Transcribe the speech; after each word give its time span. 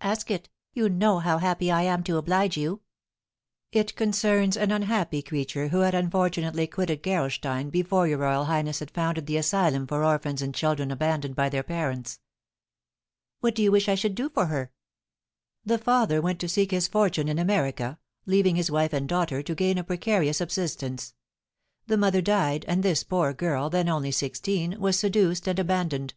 "Ask 0.00 0.30
it, 0.30 0.48
you 0.72 0.88
know 0.88 1.18
how 1.18 1.36
happy 1.36 1.70
I 1.70 1.82
am 1.82 2.02
to 2.04 2.16
oblige 2.16 2.56
you." 2.56 2.80
"It 3.72 3.94
concerns 3.94 4.56
an 4.56 4.70
unhappy 4.70 5.20
creature 5.20 5.68
who 5.68 5.80
had 5.80 5.94
unfortunately 5.94 6.66
quitted 6.66 7.02
Gerolstein 7.02 7.68
before 7.68 8.08
your 8.08 8.16
royal 8.16 8.46
highness 8.46 8.78
had 8.78 8.90
founded 8.90 9.26
the 9.26 9.36
asylum 9.36 9.86
for 9.86 10.02
orphans 10.02 10.40
and 10.40 10.54
children 10.54 10.90
abandoned 10.90 11.36
by 11.36 11.50
their 11.50 11.62
parents." 11.62 12.20
"What 13.40 13.54
do 13.54 13.62
you 13.62 13.70
wish 13.70 13.86
I 13.86 13.96
should 13.96 14.14
do 14.14 14.30
for 14.30 14.46
her?" 14.46 14.72
"The 15.66 15.76
father 15.76 16.22
went 16.22 16.40
to 16.40 16.48
seek 16.48 16.70
his 16.70 16.88
fortune 16.88 17.28
in 17.28 17.38
America, 17.38 17.98
leaving 18.24 18.56
his 18.56 18.70
wife 18.70 18.94
and 18.94 19.06
daughter 19.06 19.42
to 19.42 19.54
gain 19.54 19.76
a 19.76 19.84
precarious 19.84 20.38
subsistence. 20.38 21.12
The 21.86 21.98
mother 21.98 22.22
died, 22.22 22.64
and 22.66 22.82
this 22.82 23.04
poor 23.04 23.34
girl, 23.34 23.68
then 23.68 23.90
only 23.90 24.10
sixteen, 24.10 24.80
was 24.80 24.98
seduced 24.98 25.46
and 25.46 25.58
abandoned. 25.58 26.14